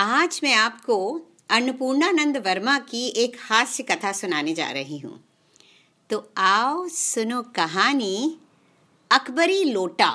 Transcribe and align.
आज 0.00 0.38
मैं 0.42 0.52
आपको 0.54 0.96
अन्नपूर्णानंद 1.50 2.36
वर्मा 2.36 2.78
की 2.78 3.06
एक 3.16 3.36
हास्य 3.40 3.82
कथा 3.82 4.12
सुनाने 4.12 4.52
जा 4.54 4.70
रही 4.70 4.98
हूँ। 4.98 5.18
तो 6.10 6.32
आओ 6.36 6.86
सुनो 6.88 7.42
कहानी, 7.42 8.38
अकबरी 9.10 9.64
लोटा। 9.64 10.08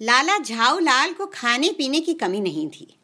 लाला 0.00 0.38
झाऊ 0.38 0.78
लाल 0.78 1.12
को 1.12 1.26
खाने 1.26 1.70
पीने 1.72 2.00
की 2.00 2.14
कमी 2.14 2.40
नहीं 2.40 2.68
थी। 2.68 2.96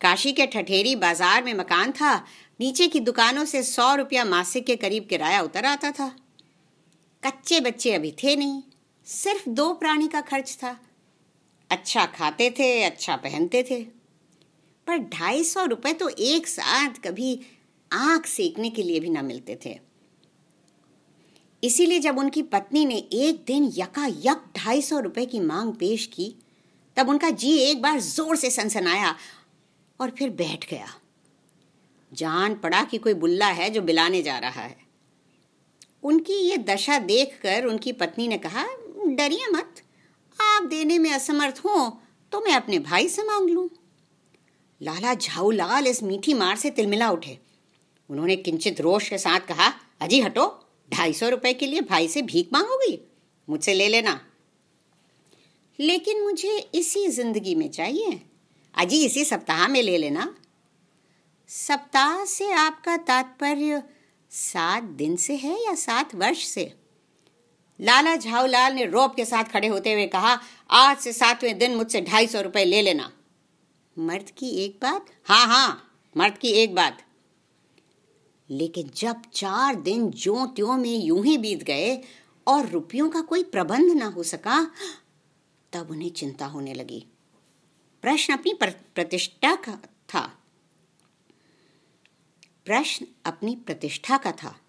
काशी 0.00 0.32
के 0.32 0.46
ठठेरी 0.46 0.96
बाज़ार 0.96 1.44
में 1.44 1.54
मकान 1.54 1.92
था, 1.92 2.16
नीचे 2.60 2.88
की 2.88 3.00
दुकानों 3.00 3.44
से 3.44 3.62
सौ 3.62 3.94
रुपया 3.94 4.24
मासिक 4.24 4.66
के 4.66 4.76
करीब 4.76 5.06
किराया 5.10 5.42
उतर 5.42 5.64
आता 5.64 5.90
था। 5.90 6.08
कच्चे 7.22 7.60
बच्चे 7.60 7.92
अभी 7.92 8.10
थे 8.22 8.36
नहीं, 8.36 8.62
सिर्फ़ 9.06 9.48
दो 9.48 9.72
प्राणी 9.74 10.08
का 10.08 10.20
खर्च 10.20 10.56
था। 10.62 10.76
अच्छा 11.70 12.04
खाते 12.06 12.50
थे 12.50 12.82
अच्छा 12.84 13.16
पहनते 13.16 13.62
थे। 13.62 13.80
पर 14.86 14.98
ढाई 15.08 15.44
सौ 15.44 15.64
रुपये 15.64 15.92
तो 15.92 16.08
एक 16.08 16.46
साथ 16.46 17.00
कभी 17.04 17.38
आँख 17.90 18.26
सेकने 18.26 18.70
के 18.70 18.82
लिए 18.82 19.00
भी 19.00 19.08
ना 19.08 19.22
मिलते 19.22 19.58
थे। 19.64 19.78
इसीलिए 21.62 21.98
जब 21.98 22.18
उनकी 22.18 22.42
पत्नी 22.42 22.84
ने 22.86 22.96
एक 23.14 23.44
दिन 23.46 23.70
यका 23.76 24.06
यक 24.06 24.44
ढाई 24.56 24.82
सौ 24.82 24.98
रुपये 25.00 25.24
की 25.26 25.40
मांग 25.40 25.72
पेश 25.72 26.06
की, 26.06 26.34
तब 26.96 27.08
उनका 27.08 27.30
जी 27.30 27.52
एक 27.60 27.82
बार 27.82 28.00
ज़ोर 28.00 28.36
से 28.36 28.50
सनसनाया 28.50 29.14
और 30.00 30.10
फिर 30.10 30.30
बैठ 30.30 30.68
गया। 30.70 30.86
जान 32.12 32.54
पड़ा 32.54 32.82
कि 32.84 32.98
कोई 32.98 33.14
बुल्ला 33.14 33.46
है 33.48 33.70
जो 33.70 33.82
बिलाने 33.82 34.22
जा 34.22 34.38
रहा 34.38 34.62
है। 34.62 34.76
उनकी 36.02 36.34
ये 36.40 36.56
दशा 36.58 36.98
देखकर 36.98 37.64
उनकी 37.64 37.92
पत्नी 37.92 38.28
ने 38.28 38.38
कहा, 38.38 38.64
डरिए 39.06 39.48
मत। 39.48 39.82
आप 40.40 40.64
देने 40.64 40.98
में 40.98 41.10
असमर्थ 41.12 41.60
हो 41.64 41.88
तो 42.32 42.40
मैं 42.40 42.54
अपने 42.54 42.78
भाई 42.78 43.08
से 43.08 43.22
मांग 43.22 43.48
लूँ। 43.50 43.68
लाला 44.80 45.14
झाऊ 45.14 45.50
लाल 45.50 45.86
इस 45.86 46.02
मीठी 46.02 46.34
मार 46.34 46.56
से 46.56 46.70
तिलमिला 46.70 47.10
उठे। 47.10 47.38
उन्होंने 48.10 48.36
किंचित 48.36 48.80
रोष 48.80 49.08
के 49.08 49.18
साथ 49.18 49.40
कहा, 49.40 49.72
अजी 50.00 50.20
हटो, 50.20 50.46
ढाई 50.90 51.12
सौ 51.12 51.28
रुपए 51.28 51.52
के 51.54 51.66
लिए 51.66 51.80
भाई 51.80 52.08
से 52.08 52.22
भीख 52.22 52.48
मांगोगी, 52.52 52.98
मुझसे 53.48 53.74
ले 53.74 53.88
लेना। 53.88 54.20
लेकिन 55.78 56.22
मुझे 56.22 56.58
इसी 56.74 57.06
ज़िंदगी 57.08 57.54
में 57.54 57.68
चाहिए। 57.70 58.20
अजी 58.74 59.04
इसी 59.04 59.24
सप्ताह 59.24 59.66
में 59.68 59.82
ले 59.82 59.96
लेना। 59.98 60.34
सप्ताह 61.50 62.24
से 62.24 62.50
आपका 62.52 62.96
तात्पर्य 62.96 63.82
सात 64.30 64.82
दिन 64.82 65.16
से 65.16 65.36
है 65.36 65.64
या 65.64 65.74
सात 65.74 66.14
वर्ष 66.14 66.46
से? 66.46 66.72
लाला 67.80 68.16
झाऊलाल 68.16 68.72
ने 68.72 68.84
रोप 68.84 69.14
के 69.14 69.24
साथ 69.24 69.44
खड़े 69.44 69.68
होते 69.68 69.92
हुए 69.92 70.06
कहा, 70.06 70.40
आज 70.70 70.98
से 70.98 71.12
सातवें 71.12 71.58
दिन 71.58 71.76
मुझसे 71.76 72.00
ढाई 72.00 72.26
सौ 72.26 72.40
रुपये 72.40 72.64
ले 72.64 72.82
लेना। 72.82 73.12
मर्द 73.98 74.30
की 74.38 74.50
एक 74.50 74.78
बात? 74.82 75.06
हाँ 75.24 75.46
हाँ 75.46 75.98
मर्द 76.16 76.38
की 76.38 76.48
एक 76.48 76.74
बात। 76.74 77.02
लेकिन 78.50 78.90
जब 78.96 79.22
चार 79.34 79.74
दिन 79.74 80.10
जो 80.10 80.46
त्यों 80.46 80.76
में 80.76 81.04
यूँ 81.04 81.24
ही 81.24 81.38
बीत 81.38 81.62
गए 81.62 82.02
और 82.46 82.66
रुपयों 82.66 83.10
का 83.10 83.20
कोई 83.20 83.42
प्रबंध 83.42 83.92
ना 83.92 84.06
हो 84.06 84.22
सका, 84.22 84.70
तब 85.72 85.90
उन्हें 85.90 86.10
चिंता 86.10 86.46
होने 86.46 86.74
लगी। 86.74 87.06
प्रश्न 88.02 88.32
अपनी 88.32 88.54
प्रतिष्ठा 88.64 89.54
का 89.54 89.78
था। 90.14 90.38
प्रश्न 92.64 93.06
अपनी 93.24 93.56
प्रतिष्ठा 93.56 94.16
का 94.16 94.32
था। 94.32 94.60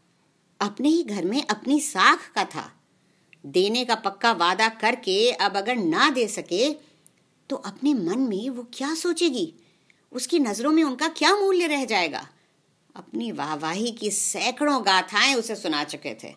अपने 0.61 0.89
ही 0.89 1.03
घर 1.03 1.25
में 1.25 1.43
अपनी 1.47 1.79
साख 1.79 2.31
का 2.31 2.45
था। 2.45 2.76
देने 3.43 3.83
का 3.85 3.95
पक्का 3.95 4.31
वादा 4.31 4.67
करके 4.69 5.31
अब 5.31 5.57
अगर 5.57 5.75
ना 5.75 6.09
दे 6.09 6.27
सके 6.27 6.73
तो 7.49 7.55
अपने 7.55 7.93
मन 7.93 8.19
में 8.19 8.49
वो 8.49 8.65
क्या 8.73 8.93
सोचेगी? 8.95 9.53
उसकी 10.11 10.39
नज़रों 10.39 10.71
में 10.71 10.83
उनका 10.83 11.07
क्या 11.07 11.35
मूल्य 11.35 11.67
रह 11.67 11.85
जाएगा? 11.85 12.27
अपनी 12.95 13.31
वाहवाही 13.31 13.91
की 13.91 14.11
सैकड़ों 14.11 14.85
गाथाएँ 14.85 15.35
उसे 15.35 15.55
सुना 15.55 15.83
चुके 15.83 16.15
थे। 16.23 16.33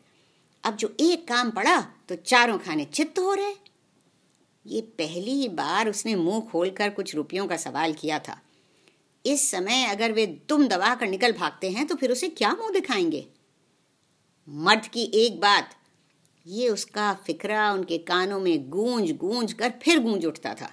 अब 0.65 0.77
जो 0.77 0.95
एक 1.01 1.27
काम 1.29 1.51
पड़ा 1.51 1.81
तो 2.09 2.17
चारों 2.17 2.59
खाने 2.59 2.85
चित्त 2.85 3.19
हो 3.19 3.35
रहे। 3.35 3.55
ये 4.67 4.81
पहली 4.81 5.49
बार 5.49 5.89
उसने 5.89 6.15
मुँह 6.15 6.41
खोलकर 6.41 6.91
कुछ 6.91 7.15
रुपयों 7.15 7.47
का 7.47 7.57
सवाल 7.57 7.93
किया 7.93 8.19
था। 8.19 8.41
इस 9.25 9.51
समय 9.51 9.85
अगर 9.85 10.13
वे 10.13 10.27
दुम 10.49 10.67
दबा 10.69 10.95
कर 10.95 11.09
निकल 11.09 11.33
भागते 11.33 11.71
हैं 11.71 11.87
तो 11.87 11.95
फिर 11.95 12.13
उसे 12.13 12.29
क्या 12.29 12.53
मुँह 12.53 12.71
दिखाएँगे? 12.71 13.27
मर्द 14.49 14.87
की 14.87 15.05
एक 15.15 15.41
बात 15.41 15.75
ये 16.47 16.69
उसका 16.69 17.13
फिकरा 17.27 17.73
उनके 17.73 17.99
कानों 17.99 18.41
में 18.41 18.69
गूंज 18.71 19.11
गूंज 19.13 19.53
कर 19.53 19.73
फिर 19.83 19.99
गूंज 19.99 20.27
उठता 20.27 20.55
था। 20.55 20.71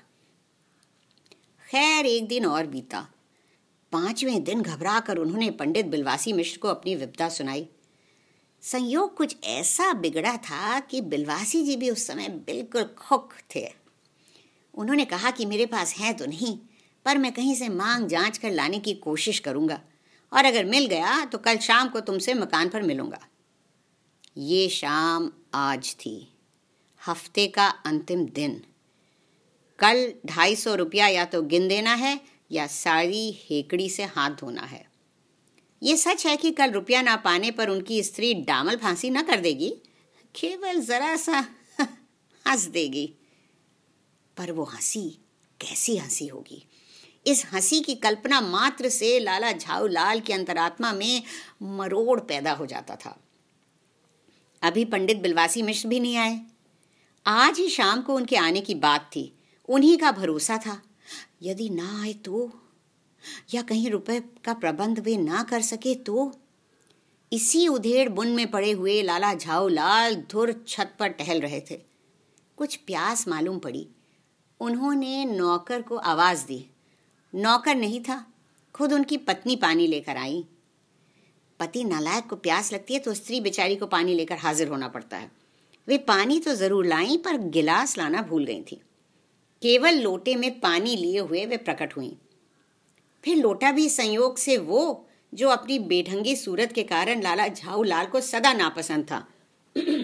खैर, 1.65 2.05
एक 2.05 2.27
दिन 2.27 2.45
और 2.45 2.67
बीता। 2.67 3.07
पाँचवें 3.91 4.43
दिन 4.43 4.61
घबरा 4.61 4.99
कर 4.99 5.17
उन्होंने 5.17 5.49
पंडित 5.51 5.85
बिलवासी 5.85 6.33
मिश्र 6.33 6.57
को 6.57 6.67
अपनी 6.67 6.95
विपदा 6.95 7.29
सुनाई। 7.29 7.67
संयोग 8.63 9.15
कुछ 9.15 9.35
ऐसा 9.43 9.91
बिगड़ा 9.93 10.35
था 10.39 10.79
कि 10.79 11.01
बिलवासी 11.01 11.63
जी 11.63 11.75
भी 11.75 11.89
उस 11.89 12.07
समय 12.07 12.29
बिल्कुल 12.29 12.83
खुक 12.97 13.33
थे। 13.55 13.67
उन्होंने 14.73 15.05
कहा 15.05 15.31
कि 15.31 15.45
मेरे 15.45 15.65
पास 15.65 15.95
है 15.95 16.13
तो 16.13 16.25
नहीं, 16.25 16.57
पर 17.05 17.17
मैं 17.17 17.31
कहीं 17.31 17.55
से 17.55 17.69
मांग 17.69 18.07
जाँच 18.07 18.37
कर 18.37 18.51
लाने 18.51 18.79
की 18.79 18.93
कोशिश 18.93 19.39
करूँगा, 19.39 19.79
और 20.31 20.45
अगर 20.45 20.65
मिल 20.65 20.85
गया 20.85 21.23
तो 21.25 21.37
कल 21.37 21.57
शाम 21.57 21.89
को 21.89 21.99
तुमसे 21.99 22.33
मकान 22.33 22.69
पर 22.69 22.81
मिलूँगा। 22.81 23.19
ये 24.39 24.69
शाम 24.69 25.31
आज 25.53 25.95
थी। 25.95 26.33
हफ़्ते 27.07 27.47
का 27.47 27.67
अंतिम 27.67 28.25
दिन। 28.25 28.63
कल 29.79 30.13
ढाई 30.25 30.55
सौ 30.55 30.75
रुपया 30.75 31.07
या 31.07 31.25
तो 31.25 31.41
गिन 31.41 31.67
देना 31.67 31.93
है 31.93 32.21
या 32.51 32.67
सारी 32.67 33.39
हेकड़ी 33.49 33.89
से 33.89 34.03
हाथ 34.03 34.29
धोना 34.29 34.61
है। 34.61 34.85
ये 35.83 35.97
सच 35.97 36.25
है 36.27 36.37
कि 36.37 36.51
कल 36.51 36.71
रुपया 36.71 37.01
ना 37.01 37.15
पाने 37.15 37.51
पर 37.51 37.69
उनकी 37.69 38.03
स्त्री 38.03 38.33
डामल 38.33 38.75
फांसी 38.75 39.09
ना 39.09 39.21
कर 39.21 39.39
देगी? 39.39 39.69
केवल 40.35 40.81
जरा 40.81 41.15
सा 41.15 41.45
हंस 42.47 42.63
देगी। 42.63 43.13
पर 44.37 44.51
वो 44.51 44.63
हँसी 44.63 45.09
कैसी 45.61 45.97
हँसी 45.97 46.27
होगी? 46.27 46.65
इस 47.27 47.45
हँसी 47.53 47.81
की 47.81 47.95
कल्पना 47.95 48.41
मात्र 48.41 48.89
से 48.89 49.19
लाला 49.19 49.51
झाऊ 49.51 49.87
लाल 49.87 50.19
की 50.19 50.33
अंतरात्मा 50.33 50.93
में 50.93 51.23
मरोड़ 51.61 52.19
पैदा 52.19 52.51
हो 52.51 52.65
जाता 52.65 52.95
था। 52.95 53.23
अभी 54.61 54.85
पंडित 54.85 55.17
बिलवासी 55.17 55.61
मिश्र 55.61 55.87
भी 55.87 55.99
नहीं 55.99 56.17
आए। 56.17 56.41
आज 57.27 57.57
ही 57.57 57.69
शाम 57.69 58.01
को 58.01 58.15
उनके 58.15 58.35
आने 58.35 58.61
की 58.61 58.75
बात 58.75 59.09
थी। 59.15 59.33
उन्हीं 59.69 59.97
का 59.97 60.11
भरोसा 60.11 60.57
था। 60.57 60.81
यदि 61.43 61.69
ना 61.69 62.01
आए 62.01 62.13
तो 62.13 62.51
या 63.53 63.61
कहीं 63.61 63.89
रुपए 63.89 64.19
का 64.19 64.53
प्रबंध 64.53 64.99
वे 64.99 65.17
ना 65.17 65.43
कर 65.43 65.61
सके 65.61 65.95
तो? 65.95 66.39
इसी 67.33 67.67
उधेड़ 67.67 68.09
बुन 68.09 68.27
में 68.27 68.51
पड़े 68.51 68.71
हुए 68.71 69.01
लाला 69.01 69.33
झाऊ 69.33 69.67
लाल 69.67 70.15
धुर 70.15 70.65
छत 70.67 70.95
पर 70.99 71.07
टहल 71.07 71.41
रहे 71.41 71.61
थे। 71.61 71.81
कुछ 72.57 72.75
प्यास 72.75 73.27
मालूम 73.27 73.59
पड़ी। 73.59 73.87
उन्होंने 74.59 75.25
नौकर 75.25 75.81
को 75.81 75.97
आवाज़ 75.97 76.45
दी। 76.45 76.65
नौकर 77.35 77.75
नहीं 77.75 78.01
था, 78.01 78.33
खुद 78.73 78.93
उनकी 78.93 79.17
पत्नी 79.17 79.55
पानी 79.55 79.87
लेकर 79.87 80.17
आई। 80.17 80.45
पति 81.59 81.83
नालायक 81.83 82.25
को 82.25 82.35
प्यास 82.35 82.73
लगती 82.73 82.93
है 82.93 82.99
तो 82.99 83.13
स्त्री 83.13 83.41
बेचारी 83.41 83.75
को 83.75 83.85
पानी 83.85 84.13
लेकर 84.13 84.37
हाजिर 84.37 84.67
होना 84.67 84.87
पड़ता 84.87 85.17
है। 85.17 85.31
वे 85.87 85.97
पानी 85.97 86.39
तो 86.39 86.53
ज़रूर 86.53 86.85
लाई, 86.85 87.17
पर 87.17 87.37
गिलास 87.37 87.97
लाना 87.97 88.21
भूल 88.21 88.45
गई 88.45 88.61
थी। 88.61 88.81
केवल 89.61 89.95
लोटे 89.95 90.35
में 90.35 90.59
पानी 90.59 90.95
लिए 90.95 91.19
हुए 91.19 91.45
वे 91.45 91.57
प्रकट 91.57 91.97
हुई। 91.97 92.17
फिर 93.23 93.37
लोटा 93.37 93.71
भी 93.71 93.89
संयोग 93.89 94.37
से 94.37 94.57
वो, 94.57 95.07
जो 95.33 95.49
अपनी 95.49 95.79
बेढंगी 95.79 96.35
सूरत 96.35 96.71
के 96.71 96.83
कारण 96.83 97.21
लाला 97.21 97.47
झाऊ 97.47 97.83
लाल 97.83 98.05
को 98.05 98.21
सदा 98.21 98.53
नापसंद 98.53 99.03
था। 99.03 99.27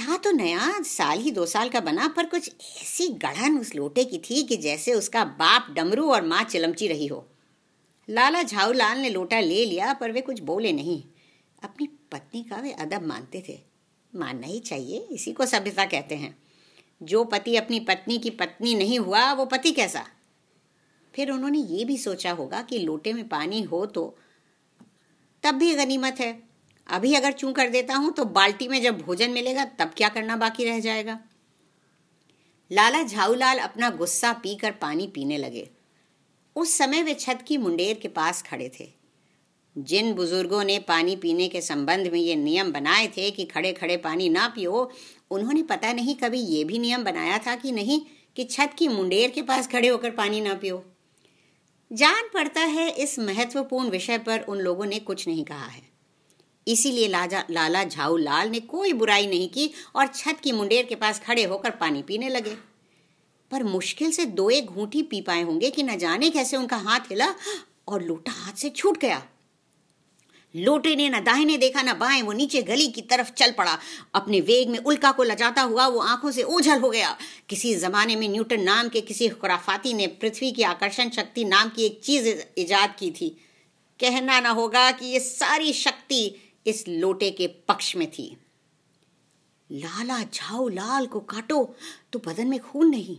था 0.00 0.16
तो 0.16 0.32
नया, 0.32 0.82
साल 0.82 1.18
ही 1.18 1.30
दो 1.30 1.46
साल 1.46 1.68
का 1.68 1.80
बना, 1.80 2.08
पर 2.08 2.26
कुछ 2.26 2.50
ऐसी 2.60 3.08
गढ़न 3.08 3.58
उस 3.58 3.74
लोटे 3.74 4.04
की 4.04 4.18
थी 4.18 4.42
कि 4.42 4.56
जैसे 4.56 4.94
उसका 4.94 5.24
बाप 5.24 5.66
डमरू 5.70 6.10
और 6.10 6.22
माँ 6.22 6.42
चिलमची 6.42 6.88
रही 6.88 7.06
हो। 7.06 7.28
लाला 8.08 8.42
झाऊलाल 8.42 8.98
ने 8.98 9.10
लोटा 9.10 9.40
ले 9.40 9.64
लिया, 9.64 9.92
पर 9.92 10.12
वे 10.12 10.20
कुछ 10.20 10.40
बोले 10.40 10.72
नहीं। 10.72 11.02
अपनी 11.62 11.86
पत्नी 11.86 12.42
का 12.42 12.56
वे 12.56 12.72
अदब 12.72 13.02
मानते 13.02 13.44
थे। 13.48 13.58
मानना 14.14 14.46
ही 14.46 14.58
चाहिए, 14.60 14.98
इसी 14.98 15.32
को 15.32 15.46
सभ्यता 15.46 15.84
कहते 15.84 16.14
हैं। 16.14 16.36
जो 17.02 17.24
पति 17.24 17.56
अपनी 17.56 17.80
पत्नी 17.80 18.18
की 18.18 18.30
पत्नी 18.30 18.74
नहीं 18.74 18.98
हुआ, 18.98 19.32
वो 19.32 19.44
पति 19.44 19.72
कैसा? 19.72 20.06
फिर 21.14 21.30
उन्होंने 21.30 21.58
ये 21.58 21.84
भी 21.84 21.98
सोचा 21.98 22.32
होगा 22.32 22.62
कि 22.62 22.78
लोटे 22.78 23.12
में 23.12 23.28
पानी 23.28 23.62
हो 23.62 23.86
तो 23.86 24.18
तब 25.42 25.54
भी 25.54 25.74
गनीमत 25.74 26.16
है। 26.20 26.42
अभी 26.86 27.14
अगर 27.14 27.32
चूं 27.32 27.52
कर 27.52 27.68
देता 27.68 27.94
हूँ 27.94 28.12
तो 28.12 28.24
बाल्टी 28.24 28.68
में 28.68 28.82
जब 28.82 29.00
भोजन 29.00 29.30
मिलेगा, 29.30 29.64
तब 29.64 29.92
क्या 29.96 30.08
करना 30.08 30.36
बाकी 30.36 30.64
रह 30.64 30.80
जाएगा? 30.80 31.18
लाला 32.70 33.02
झाऊलाल 33.02 33.58
अपना 33.58 33.90
गुस्सा 33.90 34.32
पीकर 34.32 34.72
पानी 34.72 35.06
पीने 35.06 35.38
लगे। 35.38 35.70
उस 36.56 36.76
समय 36.78 37.02
वे 37.02 37.14
छत 37.14 37.44
की 37.48 37.56
मुंडेर 37.56 37.98
के 38.02 38.08
पास 38.08 38.42
खड़े 38.42 38.70
थे। 38.80 38.88
जिन 39.76 40.12
बुज़ुर्गों 40.14 40.62
ने 40.64 40.78
पानी 40.78 41.16
पीने 41.16 41.48
के 41.48 41.60
संबंध 41.60 42.06
में 42.06 42.18
ये 42.18 42.34
नियम 42.36 42.72
बनाए 42.72 43.06
थे 43.06 43.30
कि 43.30 43.44
खड़े 43.44 43.72
खड़े 43.72 43.96
पानी 43.96 44.28
ना 44.28 44.46
पियो, 44.48 44.90
उन्होंने 45.30 45.62
पता 45.62 45.92
नहीं 45.92 46.14
कभी 46.14 46.40
ये 46.40 46.64
भी 46.64 46.78
नियम 46.78 47.04
बनाया 47.04 47.38
था 47.38 47.54
कि 47.56 47.72
नहीं 47.72 48.00
कि 48.36 48.44
छत 48.44 48.74
की 48.78 48.88
मुंडेर 48.88 49.30
के 49.30 49.42
पास 49.42 49.68
खड़े 49.68 49.88
होकर 49.88 50.10
पानी 50.10 50.40
ना 50.40 50.54
पियो। 50.54 50.82
जान 51.90 52.28
पड़ता 52.34 52.60
है 52.60 52.88
इस 52.90 53.18
महत्वपूर्ण 53.18 53.90
विषय 53.90 54.18
पर 54.18 54.40
उन 54.40 54.58
लोगों 54.58 54.86
ने 54.86 54.98
कुछ 54.98 55.26
नहीं 55.28 55.44
कहा 55.44 55.66
है। 55.66 55.82
इसीलिए 56.66 57.08
लाला 57.08 57.84
झाऊ 57.84 58.16
लाल 58.16 58.48
ने 58.48 58.60
कोई 58.60 58.92
बुराई 58.92 59.26
नहीं 59.26 59.48
की 59.48 59.70
और 59.96 60.06
छत 60.06 60.38
की 60.42 60.52
मुंडेर 60.52 60.84
के 60.84 60.94
पास 60.94 61.20
खड़े 61.20 61.44
होकर 61.44 61.70
पानी 61.70 62.02
पीने 62.02 62.28
लगे। 62.28 62.56
पर 63.54 63.62
मुश्किल 63.62 64.10
से 64.10 64.24
दो 64.24 64.50
एक 64.50 64.66
घूंटी 64.66 65.02
पी 65.02 65.20
पाए 65.20 65.42
होंगे 65.42 65.70
कि 65.70 65.82
न 65.82 65.98
जाने 65.98 66.30
कैसे 66.30 66.56
उनका 66.56 66.76
हाथ 66.76 67.00
हिला 67.00 67.34
और 67.88 68.02
लोटा 68.02 68.32
हाथ 68.32 68.52
से 68.52 68.70
छूट 68.70 68.98
गया। 68.98 69.26
लोटे 70.56 70.96
ने, 70.96 71.08
न 71.08 71.24
दाहिने 71.24 71.58
देखा, 71.58 71.82
न 71.82 71.92
बाएँ, 71.92 72.22
वो 72.22 72.32
नीचे 72.32 72.62
गली 72.62 72.88
की 72.88 73.02
तरफ़ 73.02 73.32
चल 73.32 73.50
पड़ा। 73.50 73.78
अपने 74.14 74.40
वेग 74.40 74.70
में 74.70 74.78
उल्का 74.78 75.12
को 75.12 75.22
लजाता 75.22 75.62
हुआ 75.62 75.86
वो 75.86 76.00
आँखों 76.00 76.30
से 76.30 76.42
ओझल 76.42 76.80
हो 76.80 76.90
गया। 76.90 77.16
किसी 77.48 77.74
जमाने 77.74 78.16
में 78.16 78.28
न्यूटन 78.28 78.60
नाम 78.60 78.88
के 78.88 79.00
किसी 79.00 79.28
खुराफाती 79.28 79.94
ने 79.94 80.06
पृथ्वी 80.06 80.52
की 80.52 80.62
आकर्षण 80.62 81.10
शक्ति 81.10 81.44
नाम 81.44 81.68
की 81.68 81.84
एक 81.84 82.00
चीज़ 82.04 82.28
इजाद 82.58 82.96
की 82.98 83.10
थी। 83.10 83.28
कहना 84.00 84.40
ना 84.40 84.50
होगा 84.50 84.90
कि 84.90 85.06
ये 85.06 85.20
सारी 85.20 85.72
शक्ति 85.72 86.34
इस 86.66 86.88
लोटे 86.88 87.30
के 87.30 87.46
पक्ष 87.46 87.96
में 87.96 88.10
थी। 88.10 88.36
लाला 89.72 90.22
झाऊ 90.22 90.68
लाल 90.68 91.06
को 91.06 91.20
काटो 91.20 91.76
तो 92.12 92.18
बदन 92.18 92.46
में 92.46 92.60
खून 92.60 92.90
नहीं। 92.90 93.18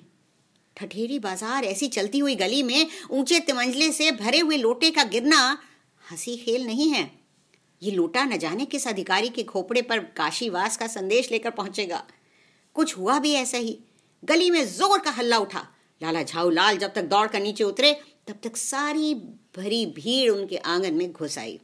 ठठेरी 0.77 1.19
बाज़ार 1.19 1.63
ऐसी 1.63 1.87
चलती 1.87 2.19
हुई 2.19 2.35
गली 2.35 2.63
में 2.63 2.87
ऊँचे 3.11 3.39
तिमंजले 3.39 3.91
से 3.91 4.11
भरे 4.11 4.39
हुए 4.39 4.57
लोटे 4.57 4.91
का 4.91 5.03
गिरना 5.03 5.57
हँसी 6.03 6.35
खेल 6.37 6.65
नहीं 6.65 6.89
है। 6.91 7.09
ये 7.81 7.91
लोटा 7.91 8.23
न 8.25 8.37
जाने 8.37 8.65
किस 8.65 8.87
अधिकारी 8.87 9.29
के 9.29 9.43
खोपड़े 9.43 9.81
पर 9.81 9.99
काशीवास 10.17 10.77
का 10.77 10.87
संदेश 10.87 11.31
लेकर 11.31 11.49
पहुंचेगा। 11.49 12.03
कुछ 12.75 12.97
हुआ 12.97 13.17
भी 13.19 13.33
ऐसा 13.33 13.57
ही। 13.57 13.77
गली 14.23 14.49
में 14.51 14.65
ज़ोर 14.67 14.99
का 14.99 15.11
हल्ला 15.11 15.37
उठा। 15.37 15.67
लाला 16.01 16.23
झाऊ 16.23 16.49
लाल 16.49 16.77
जब 16.77 16.93
तक 16.93 17.03
दौड़ 17.03 17.27
कर 17.27 17.41
नीचे 17.41 17.63
उतरे, 17.63 17.93
तब 18.27 18.39
तक 18.43 18.57
सारी 18.57 19.13
भरी 19.57 19.85
भीड़ 19.85 20.31
उनके 20.31 20.57
आँगन 20.57 20.93
में 20.93 21.11
घुस 21.11 21.37
आई। 21.37 21.59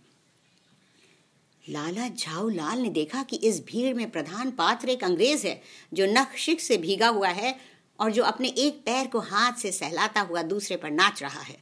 लाला 1.64 2.08
झाऊ 2.08 2.50
लाल 2.50 2.80
ने 2.80 2.90
देखा 2.90 3.24
कि 3.24 3.36
इस 3.38 3.64
भीड़ 3.66 3.94
में 3.94 4.10
प्रधान 4.12 4.52
पात्र 4.52 4.90
एक 4.90 5.04
अंग्रेज़ 5.04 5.46
है, 5.48 5.62
जो 5.94 6.06
नख 6.06 6.36
शिक 6.36 6.62
से 6.62 6.78
भीगा 6.78 7.08
हुआ 7.08 7.30
है 7.30 7.56
और 8.02 8.12
जो 8.12 8.24
अपने 8.24 8.48
एक 8.48 8.82
पैर 8.86 9.08
को 9.08 9.20
हाथ 9.20 9.54
से 9.54 9.72
सहलाता 9.72 10.22
हुआ 10.22 10.42
दूसरे 10.42 10.78
पर 10.78 10.92
नाच 10.92 11.22
रहा 11.24 11.42
है। 11.42 11.58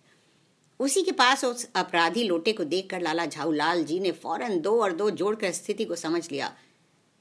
उसी 0.80 1.01
के 1.03 1.12
पास 1.12 1.45
उस 1.45 1.68
अपराधी 1.75 2.24
लोटे 2.24 2.53
को 2.53 2.63
देखकर 2.63 3.01
लाला 3.01 3.25
झाऊलाल 3.25 3.83
जी 3.83 4.00
ने 4.00 4.12
फ़ौरन 4.12 4.59
दो 4.62 4.81
और 4.81 4.91
दो 4.91 5.09
जोड़कर 5.09 5.51
स्थिति 5.51 5.86
को 5.86 5.95
समझ 5.95 6.31
लिया। 6.31 6.53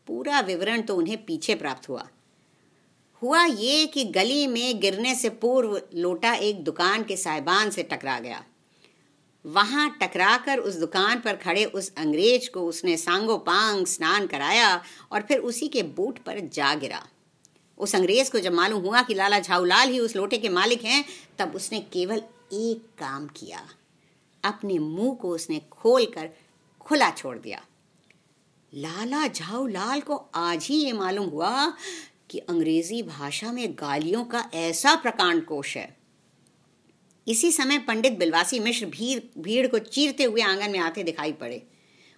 पूरा 0.06 0.40
विवरण 0.40 0.82
तो 0.82 0.96
उन्हें 0.96 1.24
पीछे 1.24 1.54
प्राप्त 1.54 1.88
हुआ। 1.88 2.08
हुआ 3.22 3.44
ये 3.44 3.86
कि 3.86 4.04
गली 4.04 4.46
में 4.46 4.80
गिरने 4.80 5.14
से 5.14 5.28
पूर्व 5.28 5.80
लोटा 5.94 6.34
एक 6.34 6.64
दुकान 6.64 7.04
के 7.04 7.16
साहिबान 7.16 7.70
से 7.70 7.82
टकरा 7.82 8.18
गया। 8.18 8.44
वहाँ 9.44 9.98
टकराकर 10.02 10.58
उस 10.58 10.74
दुकान 10.74 11.20
पर 11.20 11.36
खड़े 11.36 11.64
उस 11.64 11.92
अंग्रेज़ 11.96 12.50
को 12.50 12.60
उसने 12.60 12.96
सांगो 12.96 13.36
पांग 13.38 13.86
स्नान 13.86 14.26
कराया 14.26 14.82
और 15.12 15.22
फिर 15.22 15.38
उसी 15.38 15.68
के 15.68 15.82
बूट 15.82 16.18
पर 16.18 16.40
जा 16.40 16.74
गिरा। 16.74 17.06
उस 17.78 17.94
अंग्रेज़ 17.94 18.30
को 18.30 18.38
जब 18.38 18.52
मालूम 18.52 18.82
हुआ 18.82 19.02
कि 19.02 19.14
लाला 19.14 19.38
झाऊलाल 19.40 19.88
ही 19.88 19.98
उस 19.98 20.16
लोटे 20.16 20.38
के 20.38 20.48
मालिक 20.48 20.84
हैं, 20.84 21.04
तब 21.38 21.52
उसने 21.54 21.80
केवल 21.80 22.22
एक 22.52 22.86
काम 22.98 23.26
किया। 23.26 23.68
अपने 24.44 24.78
मुँह 24.78 25.14
को 25.14 25.30
उसने 25.30 25.60
खोलकर 25.70 26.30
खुला 26.80 27.10
छोड़ 27.10 27.38
दिया। 27.38 27.64
लाला 28.74 29.26
झाऊलाल 29.26 30.00
को 30.00 30.16
आज 30.34 30.66
ही 30.66 30.76
ये 30.76 30.92
मालूम 30.92 31.26
हुआ 31.26 31.72
कि 32.30 32.38
अंग्रेज़ी 32.38 33.02
भाषा 33.02 33.52
में 33.52 33.72
गालियों 33.72 34.24
का 34.24 34.50
ऐसा 34.54 34.94
प्रकांड 34.94 35.44
कोश 35.44 35.76
है। 35.76 35.96
इसी 37.28 37.52
समय 37.52 37.78
पंडित 37.78 38.12
बिलवासी 38.12 38.58
मिश्र 38.58 38.86
भीड़ 38.86 39.40
भीड़ 39.40 39.66
को 39.66 39.78
चीरते 39.78 40.24
हुए 40.24 40.40
आँगन 40.40 40.70
में 40.70 40.78
आते 40.78 41.02
दिखाई 41.02 41.32
पड़े। 41.32 41.62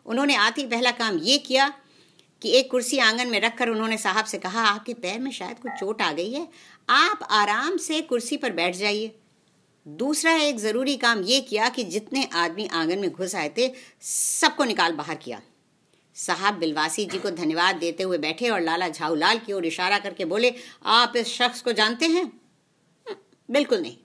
उन्होंने 0.06 0.34
आते 0.34 0.66
पहला 0.66 0.90
काम 0.90 1.18
ये 1.18 1.38
किया 1.38 1.72
कि 2.42 2.50
एक 2.50 2.70
कुर्सी 2.70 2.98
आँगन 2.98 3.28
में 3.28 3.40
रखकर 3.40 3.68
उन्होंने 3.68 3.96
साहब 3.96 4.24
से 4.24 4.38
कहा 4.38 4.64
आपके 4.64 4.94
पैर 4.94 5.18
में 5.20 5.30
शायद 5.30 5.58
कुछ 5.58 5.72
चोट 5.72 6.02
आ 6.02 6.12
गई 6.12 6.32
है। 6.32 6.48
आप 6.88 7.28
आराम 7.30 7.76
से 7.76 8.00
कुर्सी 8.00 8.36
पर 8.36 8.52
बैठ 8.52 8.76
जाइए। 8.76 9.16
दूसरा 9.86 10.32
एक 10.32 10.58
ज़रूरी 10.58 10.96
काम 10.96 11.22
ये 11.22 11.40
किया 11.40 11.68
कि 11.68 11.84
जितने 11.84 12.28
आदमी 12.32 12.66
आँगन 12.66 12.98
में 12.98 13.10
घुस 13.10 13.34
आए 13.34 13.54
थे 13.58 13.70
सबको 14.00 14.64
निकाल 14.64 14.92
बाहर 14.92 15.14
किया। 15.14 15.40
साहब 16.14 16.54
बिलवासी 16.54 17.04
जी 17.04 17.18
को 17.18 17.30
धन्यवाद 17.30 17.76
देते 17.76 18.02
हुए 18.02 18.18
बैठे 18.18 18.48
और 18.48 18.60
लाला 18.60 18.88
झाऊलाल 18.88 19.38
की 19.38 19.52
ओर 19.52 19.66
इशारा 19.66 19.98
करके 19.98 20.24
बोले 20.24 20.54
आप 20.84 21.16
इस 21.16 21.28
शख्स 21.28 21.62
को 21.62 21.72
जानते 21.72 22.06
हैं? 22.06 22.22
हम्म, 22.22 23.16
बिल्कुल 23.50 23.80
नहीं। 23.80 23.96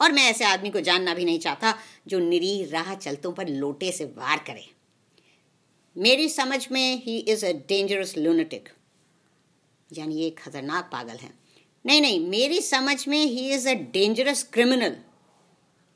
और 0.00 0.12
मैं 0.12 0.22
ऐसे 0.22 0.44
आदमी 0.44 0.70
को 0.70 0.80
जानना 0.80 1.14
भी 1.14 1.24
नहीं 1.24 1.38
चाहता 1.38 1.74
जो 2.08 2.18
निरी 2.18 2.64
राह 2.64 2.94
चलतों 2.94 3.32
पर 3.32 3.48
लोटे 3.48 3.92
से 3.92 4.04
वार 4.04 4.38
करे। 4.38 4.66
मेरी 5.96 6.28
समझ 6.28 6.66
में 6.72 7.02
he 7.02 7.18
is 7.18 7.44
a 7.46 7.50
dangerous 7.68 8.16
lunatic 8.16 8.68
यानी 9.90 10.14
ये 10.14 10.30
खतरनाक 10.30 10.88
पागल 10.92 11.16
है। 11.16 11.30
नहीं 11.84 12.00
नहीं, 12.00 12.20
मेरी 12.28 12.60
समझ 12.60 13.08
में 13.08 13.24
he 13.24 13.50
is 13.52 13.68
a 13.68 13.72
dangerous 13.92 14.42
criminal 14.52 14.96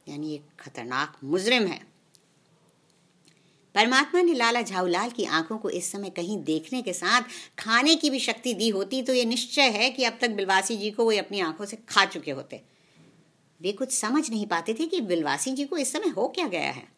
यानी 0.09 0.35
एक 0.35 0.43
खतरनाक 0.61 1.17
मुजरिम 1.25 1.67
है। 1.67 1.81
परमात्मा 3.75 4.23
ने 4.23 4.35
लाला 4.35 4.63
झाऊलाल 4.63 5.11
की 5.11 5.25
आँखों 5.25 5.59
को 5.59 5.71
इस 5.71 5.91
समय 5.93 6.11
कहीं 6.11 6.43
देखने 6.45 6.83
के 6.83 6.93
साथ 6.93 7.23
खाने 7.59 7.95
की 7.97 8.11
भी 8.11 8.19
शक्ति 8.19 8.55
दी 8.55 8.69
होती 8.69 9.03
तो 9.03 9.15
ये 9.15 9.25
निश्चय 9.25 9.71
है 9.71 9.91
कि 9.91 10.05
अब 10.05 10.19
तक 10.21 10.31
बिलवासी 10.31 10.77
जी 10.77 10.91
को 10.91 11.05
वो 11.05 11.13
अपनी 11.13 11.41
आँखों 11.41 11.65
से 11.65 11.77
खा 11.89 12.05
चुके 12.05 12.31
होते। 12.31 12.61
वे 13.61 13.73
कुछ 13.73 13.93
समझ 13.93 14.29
नहीं 14.31 14.47
पाते 14.47 14.75
थे 14.75 14.87
कि 14.87 15.01
बिलवासी 15.01 15.53
जी 15.53 15.65
को 15.65 15.77
इस 15.77 15.93
समय 15.93 16.09
हो 16.09 16.29
क्या 16.29 16.47
गया 16.49 16.71
है। 16.71 16.94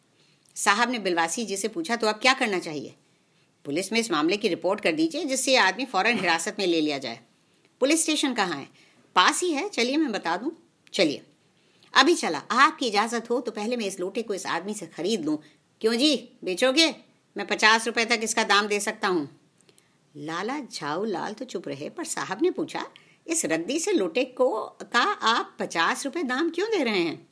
साहब 0.57 0.91
ने 0.91 0.99
बिलवासी 0.99 1.45
जी 1.45 1.57
से 1.57 1.67
पूछा 1.67 1.95
तो 1.95 2.07
अब 2.07 2.15
क्या 2.15 2.33
करना 2.33 2.59
चाहिए? 2.59 2.95
पुलिस 3.65 3.91
में 3.91 3.99
इस 3.99 4.11
मामले 4.11 4.37
की 4.37 4.47
रिपोर्ट 4.47 4.81
कर 4.81 4.91
दीजिए, 4.91 5.25
जिससे 5.25 5.51
ये 5.51 5.57
आदमी 5.57 5.85
फ़ौरन 5.85 6.17
हिरासत 6.17 6.55
में 6.59 6.67
ले 6.67 6.81
लिया 6.81 6.97
जाए। 6.97 7.19
पुलिस 7.79 8.03
स्टेशन 8.03 8.33
कहाँ 8.33 8.57
है? 8.57 8.67
पास 9.15 9.41
ही 9.41 9.51
है। 9.51 9.69
चलिए, 9.69 9.97
मैं 9.97 10.11
बता 10.11 10.37
दूँ। 10.37 10.51
चलिए। 10.93 11.21
अभी 11.93 12.15
चला। 12.15 12.37
आपकी 12.37 12.87
इजाज़त 12.87 13.29
हो 13.29 13.41
तो 13.41 13.51
पहले 13.51 13.77
मैं 13.77 13.85
इस 13.85 13.99
लोटे 13.99 14.21
को 14.21 14.33
इस 14.33 14.45
आदमी 14.45 14.73
से 14.73 14.85
खरीद 14.85 15.25
लूँ। 15.25 15.37
क्यों 15.81 15.93
जी? 15.93 16.29
बेचोगे? 16.43 16.95
मैं 17.37 17.47
पचास 17.47 17.87
रुपए 17.87 18.05
तक 18.05 18.19
इसका 18.23 18.43
दाम 18.43 18.67
दे 18.67 18.79
सकता 18.79 19.07
हूँ। 19.07 19.29
लाला 20.15 20.59
झाऊ 20.59 21.05
लाल 21.05 21.33
तो 21.33 21.45
चुप 21.45 21.67
रहे, 21.67 21.89
पर 21.89 22.03
साहब 22.03 22.41
ने 22.41 22.51
पूछा, 22.51 22.85
इस 23.27 23.45
रद्दी 23.45 23.79
से 23.79 23.93
लोटे 23.93 24.25
को 24.25 24.65
का 24.65 25.03
आप 25.03 25.57
पचास 25.59 26.05
रुपए 26.05 26.23
दाम 26.23 26.49
क्यों 26.49 26.69
दे 26.69 26.83
रहे 26.83 26.99
हैं? 26.99 27.26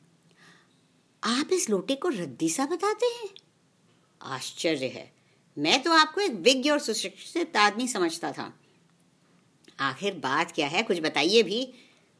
आप 1.26 1.48
इस 1.52 1.70
लोटे 1.70 1.94
को 1.94 2.08
रद्दी 2.08 2.48
सा 2.48 2.66
बताते 2.66 3.06
हैं? 3.06 3.28
आश्चर्य 4.22 4.86
है। 4.86 5.12
मैं 5.58 5.82
तो 5.82 5.92
आपको 5.92 6.20
एक 6.20 6.32
विज्ञ 6.32 6.70
और 6.70 6.78
सुशिक्षित 6.78 7.56
आदमी 7.56 7.88
समझता 7.88 8.32
था। 8.32 8.58
आखिर 9.80 10.14
बात 10.14 10.52
क्या 10.52 10.68
है? 10.68 10.82
कुछ 10.82 11.00
बताइए 11.00 11.42
भी। 11.42 11.74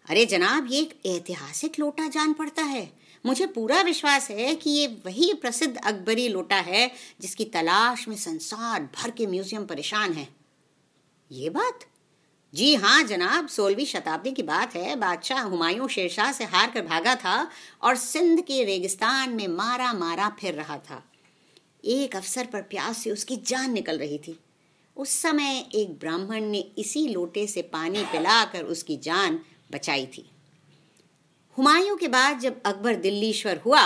अरे 0.09 0.27
जनाब, 0.27 0.69
ये 0.71 0.81
एक 0.81 1.07
ऐतिहासिक 1.07 1.79
लोटा 1.79 2.09
जान 2.09 2.33
पड़ता 2.33 2.63
है। 2.63 2.93
मुझे 3.27 3.47
पूरा 3.47 3.83
विश्वास 3.83 4.31
है 4.31 4.55
कि 4.55 4.71
ये 4.71 4.87
वही 4.87 5.35
प्रसिद्ध 5.35 5.77
अकबरी 5.77 6.29
लोटा 6.29 6.57
है 6.57 6.91
जिसकी 7.21 7.45
तलाश 7.45 8.09
में 8.09 8.17
संसार 8.17 8.83
भर 8.83 9.11
के 9.11 9.27
म्यूज़ियम 9.27 9.67
परेशान 9.67 10.13
है। 10.13 10.29
ये 11.33 11.51
बात 11.51 11.81
जी 12.55 12.75
हाँ 12.75 13.03
जनाब, 13.03 13.49
सोलहवीं 13.49 13.85
शताब्दी 13.85 14.31
की 14.33 14.43
बात 14.43 14.75
है। 14.77 14.97
बादशाह 14.97 15.41
हुमायूं 15.41 15.89
शेरशाह 15.89 16.33
से 16.33 16.45
हार 16.45 16.71
कर 16.71 16.83
भागा 16.83 17.15
था 17.15 17.51
और 17.83 17.97
सिंध 17.97 18.41
के 18.41 18.65
रेगिस्तान 18.65 19.31
में 19.31 19.49
मारा 19.49 19.93
मारा 19.93 20.29
फिर 20.41 20.55
रहा 20.55 20.77
था। 20.79 21.03
एक 21.85 22.17
अवसर 22.17 22.47
पर 22.47 22.63
प्यास 22.63 22.99
से 22.99 23.11
उसकी 23.11 23.37
जान 23.37 23.73
निकल 23.73 23.99
रही 23.99 24.19
थी। 24.19 24.39
उस 24.97 25.11
समय 25.11 25.59
एक 25.75 25.99
ब्राह्मण 26.01 26.45
ने 26.45 26.59
इसी 26.79 27.07
लोटे 27.09 27.47
से 27.47 27.63
पानी 27.63 28.05
पिलाकर 28.05 28.63
उसकी 28.65 28.97
जान 28.97 29.41
बचाई 29.73 30.07
थी। 30.07 30.31
हुमायूं 31.57 31.97
के 31.97 32.09
बाद 32.09 32.39
जब 32.39 32.63
अकबर 32.67 32.95
दिल्लीश्वर 32.95 33.61
हुआ 33.67 33.85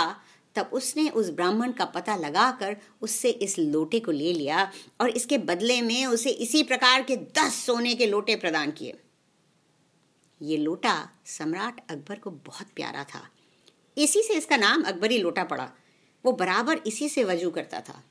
तब 0.55 0.69
उसने 0.73 1.09
उस 1.09 1.29
ब्राह्मण 1.29 1.71
का 1.71 1.85
पता 1.85 2.15
लगाकर 2.15 2.75
उससे 3.01 3.29
इस 3.29 3.57
लोटे 3.59 3.99
को 3.99 4.11
ले 4.11 4.33
लिया 4.33 4.71
और 5.01 5.09
इसके 5.09 5.37
बदले 5.37 5.81
में 5.81 6.05
उसे 6.05 6.29
इसी 6.29 6.63
प्रकार 6.63 7.03
के 7.03 7.15
दस 7.15 7.63
सोने 7.65 7.93
के 7.95 8.05
लोटे 8.05 8.35
प्रदान 8.35 8.71
किए। 8.71 8.97
ये 10.41 10.57
लोटा 10.57 11.09
सम्राट 11.25 11.81
अकबर 11.89 12.19
को 12.19 12.31
बहुत 12.31 12.67
प्यारा 12.75 13.03
था। 13.03 13.21
इसी 13.97 14.21
से 14.21 14.33
इसका 14.33 14.57
नाम 14.57 14.83
अकबरी 14.83 15.17
लोटा 15.17 15.43
पड़ा। 15.43 15.71
वो 16.25 16.31
बराबर 16.31 16.81
इसी 16.87 17.09
से 17.09 17.23
वज़ू 17.23 17.49
करता 17.51 17.79
था। 17.79 18.01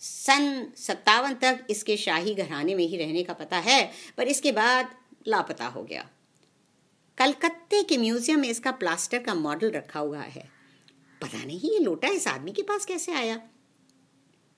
सन 0.00 0.66
सत्तावन 0.76 1.34
तक 1.34 1.66
इसके 1.70 1.96
शाही 1.96 2.34
घराने 2.34 2.74
में 2.74 2.84
ही 2.84 2.96
रहने 2.96 3.22
का 3.22 3.32
पता 3.32 3.58
है, 3.58 3.90
पर 4.16 4.28
इसके 4.28 4.52
बाद 4.52 4.94
लापता 5.28 5.66
हो 5.66 5.82
गया। 5.82 6.08
कलकत्ते 7.18 7.82
के 7.82 7.96
म्यूज़ियम 7.98 8.40
में 8.40 8.48
इसका 8.48 8.70
प्लास्टर 8.72 9.18
का 9.18 9.34
मॉडल 9.34 9.70
रखा 9.70 10.00
हुआ 10.00 10.20
है। 10.20 10.55
पता 11.20 11.44
नहीं 11.44 11.70
ये 11.70 11.78
लोटा 11.78 12.08
इस 12.08 12.26
आदमी 12.28 12.52
के 12.52 12.62
पास 12.62 12.84
कैसे 12.86 13.12
आया? 13.12 13.40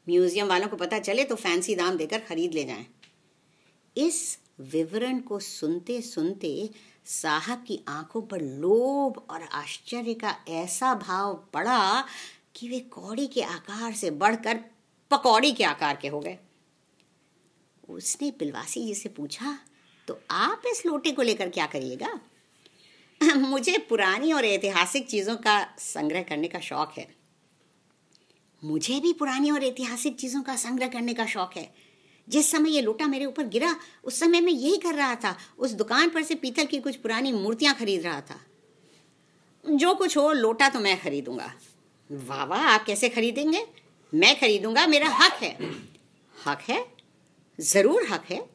म्यूज़ियम 0.07 0.47
वालों 0.47 0.69
को 0.69 0.77
पता 0.77 0.99
चले 0.99 1.25
तो 1.25 1.35
फैंसी 1.35 1.75
दाम 1.75 1.97
देकर 1.97 2.19
खरीद 2.19 2.55
ले 2.55 2.65
जाएँ। 2.65 2.87
इस 3.97 4.38
विवरण 4.62 5.19
को 5.21 5.38
सुनते 5.41 6.00
सुनते 6.03 6.71
साहब 7.07 7.65
की 7.69 7.79
आँखों 7.88 8.23
पर 8.23 8.41
लोभ 8.41 9.23
और 9.31 9.43
आश्चर्य 9.43 10.15
का 10.15 10.35
ऐसा 10.49 10.95
भाव 10.97 11.35
पड़ा 11.53 12.05
कि 12.55 12.69
वे 12.69 12.81
कौड़ी 12.93 13.27
के 13.27 13.43
आकार 13.43 13.93
से 13.93 14.11
बढ़कर 14.12 14.61
पकौड़ी 15.11 15.53
के 15.53 15.65
आकार 15.65 15.97
के 15.97 16.09
हो 16.09 16.21
गए। 16.21 16.38
उसने 17.88 18.31
बिलवासी 18.38 18.85
जी 18.87 18.95
से 18.95 19.09
पूछा 19.09 19.59
तो 20.09 20.19
आप 20.31 20.62
इस 20.67 20.85
लोटे 20.87 21.12
को 21.12 21.23
लेकर 21.23 21.49
क्या 21.49 21.67
करिएगा? 21.67 22.19
मुझे 23.37 23.79
पुरानी 23.79 24.33
और 24.33 24.45
ऐतिहासिक 24.45 25.07
चीज़ों 25.07 25.37
का 25.37 25.75
संग्रह 25.79 26.23
करने 26.23 26.49
का 26.49 26.61
शौक 26.61 26.93
है। 26.99 27.15
मुझे 28.65 29.01
भी 29.01 29.13
पुरानी 29.13 29.51
और 29.51 29.65
ऐतिहासिक 29.65 30.17
चीज़ों 30.17 30.43
का 30.43 30.57
संग्रह 30.57 30.89
करने 30.89 31.15
का 31.15 31.27
शौक 31.27 31.51
है। 31.57 31.75
जिस 32.29 32.51
समय 32.51 32.71
ये 32.71 32.81
लोटा 32.83 33.07
मेरे 33.07 33.25
ऊपर 33.25 33.43
गिरा, 33.43 33.77
उस 34.05 34.21
समय 34.21 34.41
मैं 34.41 34.53
यही 34.53 34.77
कर 34.77 34.95
रहा 34.95 35.15
था। 35.15 35.39
उस 35.59 35.71
दुकान 35.71 36.09
पर 36.09 36.23
से 36.23 36.35
पीतल 36.35 36.65
की 36.65 36.79
कुछ 36.79 36.97
पुरानी 36.97 37.33
मूर्तियाँ 37.33 37.75
खरीद 37.75 38.03
रहा 38.03 38.21
था। 38.21 38.41
जो 39.71 39.95
कुछ 39.95 40.17
हो, 40.17 40.33
लोटा 40.33 40.69
तो 40.69 40.81
मैं 40.81 41.01
खरीदूँगा। 41.01 41.55
वाह 42.13 42.45
वाह 42.45 42.61
आप 42.61 42.85
कैसे 42.85 43.09
खरीदेंगे? 43.09 43.67
मैं 44.15 44.41
खरीदूँगा, 44.41 44.87
मेरा 44.87 45.09
हक 45.09 45.33
है। 45.33 45.59
हक 46.47 46.61
है? 46.61 46.87
ज़रूर 47.61 48.07
हक 48.11 48.25
है। 48.31 48.51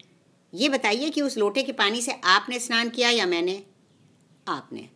ये 0.53 0.69
बताइए 0.69 1.09
कि 1.09 1.21
उस 1.21 1.37
लोटे 1.37 1.63
के 1.63 1.71
पानी 1.71 2.01
से 2.01 2.11
आपने 2.23 2.59
स्नान 2.59 2.89
किया 2.89 3.09
या 3.09 3.25
मैंने? 3.25 3.63
आपने। 4.47 4.89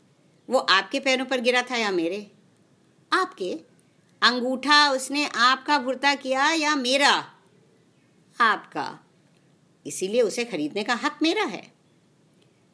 वो 0.50 0.60
आपके 0.60 1.00
पैरों 1.00 1.25
पर 1.25 1.42
गिरा 1.42 1.62
था 1.62 1.75
या 1.75 1.92
मेरे? 1.92 2.32
आपके? 3.13 3.60
अंगूठा 4.22 4.92
उसने 4.92 5.25
आपका 5.25 5.80
भुरता 5.80 6.16
किया 6.16 6.51
या 6.51 6.75
मेरा? 6.75 7.32
आपका। 8.42 9.00
इसीलिए 9.86 10.22
उसे 10.22 10.46
खरीदने 10.46 10.84
का 10.84 10.94
हक 10.94 11.20
मेरा 11.22 11.44
है। 11.44 11.74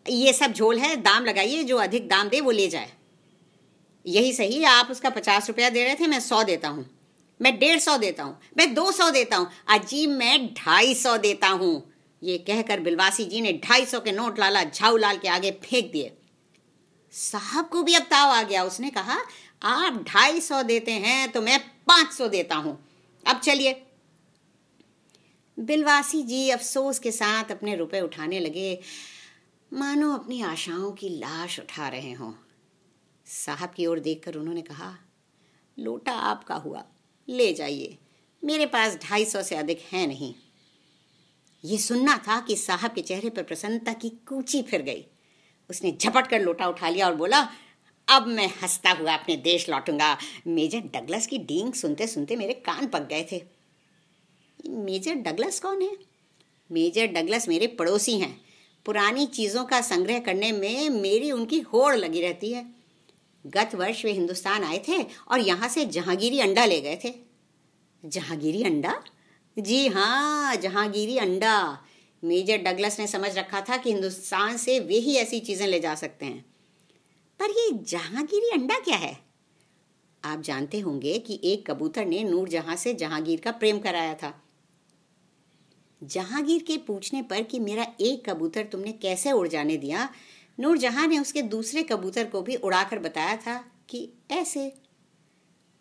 ये 0.10 0.34
सब 0.34 0.53
झोल 0.53 0.80
है, 0.80 0.96
दाम 0.96 1.25
लगाइए, 1.25 1.63
जो 1.63 1.77
अधिक 1.77 2.08
दाम 2.08 2.30
दे 2.30 2.42
वो 2.42 2.51
ले 2.51 2.68
जाए। 2.68 2.92
यही 4.06 4.34
सही, 4.34 4.63
आप 4.63 4.88
उसका 4.92 5.10
पचास 5.10 5.48
रुपया 5.48 5.70
दे 5.70 5.84
रहे 5.84 5.96
थे, 5.96 6.08
मैं 6.08 6.20
सौ 6.20 6.44
देता 6.44 6.68
हूँ। 6.68 6.86
मैं 7.42 7.60
डेढ़ 7.60 7.80
सौ 7.80 7.98
देता 7.98 8.24
हूँ, 8.24 8.39
मैं 8.58 8.74
दो 8.74 8.92
सौ 8.92 9.10
देता 9.10 9.38
हूँ। 9.38 9.50
अजीब 9.68 10.10
मैं 10.10 10.53
ढाई 10.53 10.96
सौ 10.96 11.18
देता 11.18 11.48
हूँ। 11.48 11.94
ये 12.24 12.38
कहकर 12.38 12.80
बिलवासी 12.80 13.25
जी 13.25 13.42
ने 13.42 13.53
ढाई 13.53 13.86
सौ 13.86 14.00
के 14.00 14.12
नोट 14.12 14.39
लाला, 14.39 14.63
झाऊ 14.63 14.98
लाल 14.98 15.18
के 15.18 15.27
आगे 15.27 15.51
फेंक 15.51 15.92
दिए। 15.92 16.18
साहब 17.13 17.67
को 17.67 17.84
भी 17.84 17.93
अब 17.93 18.03
ताव 18.03 18.32
आ 18.32 18.41
गया। 18.43 18.63
उसने 18.63 18.89
कहा, 18.89 19.17
आप 19.62 20.03
ढाई 20.08 20.41
सौ 20.41 20.62
देते 20.63 20.91
हैं 20.91 21.32
तो 21.32 21.41
मैं 21.41 21.60
पाँच 21.88 22.13
सौ 22.13 22.27
देता 22.27 22.55
हूँ। 22.55 22.77
अब 23.25 23.39
चलिए। 23.39 23.82
बिलवासी 25.58 26.22
जी 26.24 26.50
अफसोस 26.50 27.00
के 27.00 27.12
साथ 27.12 27.51
अपने 27.51 27.75
रुपए 27.75 28.01
उठाने 28.01 28.39
लगे। 28.39 28.79
मानो 29.72 30.13
अपनी 30.13 30.41
आशाओं 30.41 30.91
की 30.91 31.10
लाश 31.10 31.60
उठा 31.60 31.88
रहे 31.88 32.12
हों। 32.12 32.34
साहब 33.27 33.70
की 33.70 33.86
ओर 33.86 34.00
देखकर 34.00 34.36
उन्होंने 34.36 34.62
कहा, 34.62 34.98
लोटा 35.77 36.12
आपका 36.12 36.55
हुआ। 36.55 36.84
ले 37.27 37.53
जाइए। 37.53 37.98
मेरे 38.43 38.65
पास 38.65 38.98
ढाई 39.03 39.25
सौ 39.25 39.41
से 39.43 39.55
अधिक 39.55 39.82
है 39.91 40.08
नहीं। 40.08 40.34
ये 41.63 41.77
सुनना 41.77 42.17
था 42.17 42.39
कि 42.39 42.55
साहब 42.55 42.93
के 42.93 43.01
चेहरे 43.01 43.29
पर 43.29 43.43
प्रसन्नता 43.43 43.93
की 43.93 44.10
कूची 44.10 44.62
फिर 44.62 44.82
गई। 44.82 45.05
उसने 45.70 45.91
झपट 45.91 46.27
कर 46.27 46.41
लोटा 46.41 46.67
उठा 46.67 46.89
लिया 46.89 47.08
और 47.08 47.15
बोला, 47.15 47.48
अब 48.08 48.27
मैं 48.27 48.48
हंसता 48.62 48.91
हुआ 48.91 49.13
अपने 49.13 49.36
देश 49.38 49.70
लौटूँगा। 49.70 50.17
मेजर 50.48 50.79
डगलस 50.96 51.27
की 51.27 51.38
डींग 51.38 51.74
सुनते 51.74 52.08
सुनते 52.08 52.36
मेरे 52.36 52.53
कान 52.53 52.88
पक 52.88 53.08
गए 53.08 53.27
थे। 53.32 53.43
मेजर 54.70 55.15
डगलस 55.15 55.60
कौन 55.60 55.82
है? 55.82 55.98
मेजर 56.72 57.08
डगलस 57.08 57.48
मेरे 57.48 57.67
पड़ोसी 57.67 58.20
हैं। 58.20 58.41
पुरानी 58.86 59.25
चीज़ों 59.25 59.63
का 59.65 59.82
संग्रह 59.82 60.20
करने 60.20 60.51
में 60.51 60.89
मेरी 60.89 61.32
उनकी 61.32 61.60
होड़ 61.60 61.96
लगी 61.96 62.22
रहती 62.22 62.51
है। 62.51 62.65
गत 63.46 63.75
वर्ष 63.75 64.05
वे 64.05 64.12
हिंदुस्तान 64.12 64.63
आए 64.63 64.77
थे 64.88 65.01
और 65.03 65.39
यहाँ 65.39 65.70
से 65.70 65.86
जहांगीरी 65.86 66.39
अंडा 66.39 66.65
ले 66.65 66.82
गए 66.82 67.00
थे। 67.03 67.13
जहांगीरी 68.03 68.63
अंडा? 68.63 69.03
जी 69.58 69.88
हाँ 69.88 70.55
जहांगीरी 70.55 71.17
अंडा। 71.17 71.84
मेजर 72.24 72.58
डगलस 72.58 73.00
ने 73.00 73.08
समझ 73.08 73.38
रखा 73.38 73.62
था 73.62 73.77
कि 73.77 73.92
हिंदुस्तान 73.92 74.58
से 74.58 74.80
वे 74.80 74.96
ही 74.96 75.15
ऐसी 75.15 75.39
चीज़ें 75.39 75.68
ले 75.68 75.80
जा 75.80 75.96
सकते 75.96 76.25
हैं। 76.25 76.46
पर 77.39 77.50
ये 77.50 77.72
जहांगीरी 77.74 78.50
अंडा 78.50 78.80
क्या 78.80 78.98
है? 78.98 79.20
आप 80.25 80.42
जानते 80.42 80.80
होंगे 80.80 81.20
कि 81.20 81.39
एक 81.44 81.72
कबूतर 81.72 82.06
ने 82.06 82.24
नूर 82.24 82.50
जहाँ 82.50 82.75
से 82.75 82.94
जहांगीर 82.94 83.39
का 83.39 83.51
प्रेम 83.51 83.80
कराया 83.80 84.13
था। 84.13 84.44
जहांगीर 86.03 86.63
के 86.63 86.77
पूछने 86.77 87.22
पर 87.22 87.44
कि 87.44 87.60
मेरा 87.60 87.88
एक 88.01 88.30
कबूतर 88.30 88.63
तुमने 88.63 88.92
कैसे 88.92 89.32
उड़ 89.32 89.48
जाने 89.48 89.77
दिया? 89.77 90.10
नूर 90.60 90.77
जहाँ 90.77 91.08
ने 91.08 91.20
उसके 91.20 91.42
दूसरे 91.42 91.84
कबूतर 91.84 92.25
को 92.25 92.42
भी 92.42 92.56
उड़ाकर 92.56 93.00
बताया 93.00 93.36
था 93.36 93.65
कि 93.89 94.10
ऐसे। 94.32 94.74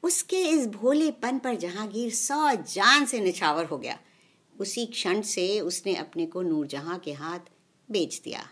उसके 0.02 0.42
इस 0.42 0.66
भोलेपन 0.66 1.38
पर 1.38 1.54
जहांगीर 1.54 2.14
सौ 2.14 2.54
जान 2.54 3.06
से 3.06 3.20
निछावर 3.20 3.64
हो 3.64 3.78
गया। 3.78 3.98
उसी 4.62 4.86
क्षण 4.86 5.20
से 5.22 5.60
उसने 5.60 5.94
अपने 5.94 6.26
को 6.26 6.42
नूरजहां 6.42 6.98
के 6.98 7.12
हाथ 7.12 7.40
बेच 7.90 8.20
दिया। 8.24 8.48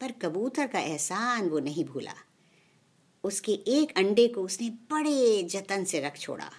पर 0.00 0.12
कबूतर 0.12 0.66
का 0.66 0.78
एहसान 0.78 1.48
वो 1.48 1.58
नहीं 1.58 1.84
भूला। 1.84 2.14
उसके 3.24 3.52
एक 3.52 3.96
अंडे 3.96 4.28
को 4.28 4.42
उसने 4.42 4.70
बड़े 4.70 5.42
जतन 5.42 5.84
से 5.84 6.00
रख 6.00 6.18
छोड़ा। 6.18 6.50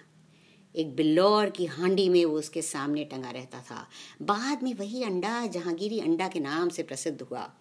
एक 0.75 0.95
बिल्लौर 0.95 1.49
की 1.49 1.65
हांडी 1.65 2.09
में 2.09 2.25
वो 2.25 2.39
उसके 2.39 2.61
सामने 2.61 3.03
टंगा 3.05 3.31
रहता 3.31 3.61
था। 3.61 3.87
बाद 4.21 4.63
में 4.63 4.73
वही 4.73 5.03
अंडा, 5.03 5.45
जहांगीरी 5.47 5.99
अंडा 5.99 6.27
के 6.27 6.39
नाम 6.39 6.69
से 6.69 6.83
प्रसिद्ध 6.83 7.21
हुआ। 7.21 7.53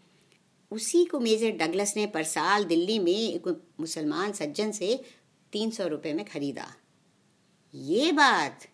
उसी 0.71 1.05
को 1.05 1.21
मेजर 1.21 1.51
डगलस 1.51 1.95
ने 1.97 2.07
पर 2.07 2.23
साल 2.23 2.65
दिल्ली 2.65 2.99
में 2.99 3.13
एक 3.13 3.63
मुसलमान 3.81 4.33
सज्जन 4.33 4.71
से 4.71 5.05
तीन 5.53 5.71
सौ 5.71 5.87
रुपये 5.87 6.13
में 6.15 6.25
खरीदा। 6.25 6.67
ये 7.75 8.13
बात 8.13 8.67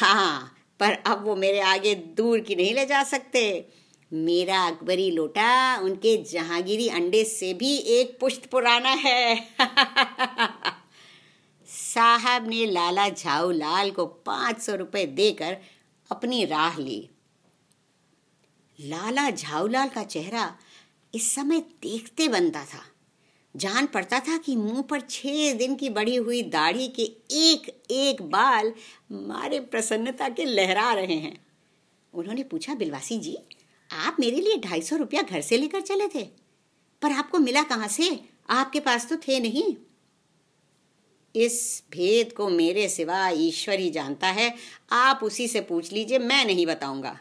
हाँ 0.00 0.58
पर 0.82 0.92
अब 0.92 1.24
वो 1.24 1.36
मेरे 1.36 1.60
आगे 1.60 1.94
दूर 1.94 2.40
की 2.40 2.54
नहीं 2.54 2.74
ले 2.74 2.86
जा 2.86 3.04
सकते। 3.04 3.68
मेरा 4.12 4.66
अकबरी 4.66 5.10
लोटा, 5.10 5.78
उनके 5.78 6.16
जहांगीरी 6.22 6.88
अंडे 6.88 7.24
से 7.24 7.54
भी 7.54 7.76
एक 7.76 8.18
पुष्ट 8.20 8.46
पुराना 8.46 8.88
है। 8.88 9.48
साहब 11.66 12.48
ने 12.48 12.66
लाला 12.66 13.08
झाऊ 13.08 13.50
लाल 13.50 13.90
को 13.90 14.06
पाँच 14.06 14.60
सौ 14.60 14.74
रुपये 14.74 15.06
देकर 15.06 15.56
अपनी 16.10 16.44
राह 16.44 16.78
ली। 16.78 17.08
लाला 18.80 19.30
झाऊलाल 19.30 19.88
का 19.88 20.04
चेहरा 20.04 20.56
इस 21.14 21.34
समय 21.34 21.60
देखते 21.60 22.28
बनता 22.28 22.64
था। 22.64 22.91
जान 23.56 23.86
पड़ता 23.86 24.20
था 24.20 24.36
कि 24.36 24.56
मुँह 24.56 24.82
पर 24.82 25.00
छह 25.00 25.52
दिन 25.52 25.74
की 25.74 25.88
बढ़ी 25.90 26.16
हुई 26.16 26.42
दाढ़ी 26.42 26.88
के 26.88 27.02
एक 27.30 27.68
एक 27.90 28.22
बाल 28.22 28.72
मारे 29.12 29.60
प्रसन्नता 29.60 30.28
के 30.28 30.44
लहरा 30.44 30.92
रहे 30.92 31.14
हैं। 31.14 31.36
उन्होंने 32.14 32.42
पूछा, 32.42 32.74
बिलवासी 32.74 33.18
जी, 33.18 33.36
आप 33.90 34.16
मेरे 34.20 34.36
लिए 34.36 34.56
ढाई 34.58 34.82
सौ 34.82 34.96
रुपया 34.96 35.22
घर 35.22 35.40
से 35.40 35.56
लेकर 35.56 35.80
चले 35.80 36.08
थे, 36.08 36.22
पर 37.02 37.12
आपको 37.12 37.38
मिला 37.38 37.62
कहाँ 37.62 37.88
से? 37.88 38.20
आपके 38.50 38.80
पास 38.80 39.08
तो 39.08 39.16
थे 39.16 39.40
नहीं। 39.40 39.74
इस 41.34 41.82
भेद 41.90 42.32
को 42.32 42.48
मेरे 42.48 42.88
सिवा 42.88 43.28
ईश्वर 43.28 43.78
ही 43.78 43.90
जानता 43.90 44.28
है। 44.28 44.54
आप 44.92 45.20
उसी 45.22 45.48
से 45.48 45.60
पूछ 45.60 45.92
लीजिए, 45.92 46.18
मैं 46.18 46.44
नहीं 46.44 46.66
बताऊँगा। 46.66 47.18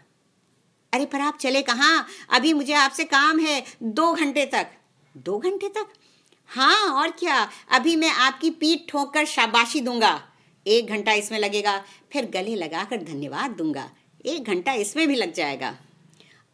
अरे, 0.93 1.05
पर 1.05 1.21
आप 1.21 1.37
चले 1.37 1.61
कहाँ? 1.61 2.07
अभी 2.29 2.53
मुझे 2.53 2.73
आपसे 2.73 3.03
काम 3.03 3.39
है, 3.39 3.63
दो 3.83 4.13
घंटे 4.13 4.45
तक। 4.45 4.71
दो 5.17 5.37
घंटे 5.37 5.69
तक? 5.69 5.87
हाँ 6.51 6.87
और 6.93 7.11
क्या? 7.11 7.47
अभी 7.71 7.95
मैं 7.95 8.09
आपकी 8.09 8.49
पीठ 8.51 8.79
ठोक 8.89 9.13
कर 9.13 9.25
शाबाशी 9.25 9.81
दूँगा। 9.81 10.21
एक 10.65 10.87
घंटा 10.87 11.13
इसमें 11.13 11.37
लगेगा, 11.39 11.77
फिर 12.11 12.25
गले 12.25 12.55
लगाकर 12.55 13.03
धन्यवाद 13.03 13.51
दूँगा। 13.51 13.89
एक 14.25 14.43
घंटा 14.43 14.73
इसमें 14.73 15.07
भी 15.07 15.15
लग 15.15 15.33
जाएगा। 15.33 15.73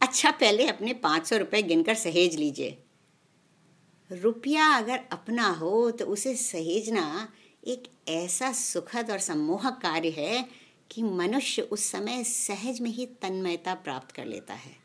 अच्छा 0.01 0.31
पहले 0.31 0.67
अपने 0.67 0.93
पाँच 0.93 1.27
सौ 1.27 1.37
रुपये 1.37 1.61
गिनकर 1.61 1.95
सहेज 1.95 2.35
लीजिए। 2.35 2.77
रुपया 4.11 4.67
अगर 4.67 4.99
अपना 5.11 5.47
हो 5.51 5.89
तो 5.91 6.05
उसे 6.05 6.35
सहेजना 6.35 7.27
एक 7.63 7.89
ऐसा 8.09 8.51
सुखद 8.51 9.11
और 9.11 9.19
सम्मोहक 9.19 9.79
कार्य 9.81 10.09
है 10.09 10.47
कि 10.91 11.03
मनुष्य 11.03 11.61
उस 11.61 11.91
समय 11.91 12.23
सहज 12.23 12.79
में 12.81 12.91
ही 12.91 13.05
तन्मयता 13.21 13.73
प्राप्त 13.73 14.15
कर 14.15 14.25
लेता 14.25 14.53
है। 14.53 14.75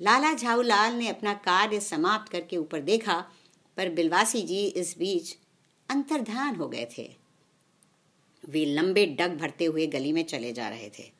लाला 0.00 0.32
झाऊलाल 0.32 0.94
ने 0.94 1.08
अपना 1.08 1.34
कार्य 1.34 1.80
समाप्त 1.80 2.32
करके 2.32 2.56
ऊपर 2.56 2.80
देखा 2.80 3.24
पर 3.76 3.90
बिलवासी 3.90 4.42
जी 4.42 4.66
इस 4.66 4.98
बीच 4.98 5.36
अंतर्धान 5.88 6.56
हो 6.56 6.68
गए 6.68 6.88
थे। 6.98 7.16
वे 8.48 8.64
लंबे 8.64 9.06
डग 9.06 9.36
भरते 9.36 9.64
हुए 9.64 9.86
गली 9.86 10.12
में 10.12 10.24
चले 10.24 10.52
जा 10.52 10.68
रहे 10.68 10.90
थे। 10.98 11.10